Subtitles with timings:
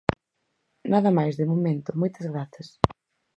[0.93, 2.67] Nada máis, de momento, moitas grazas.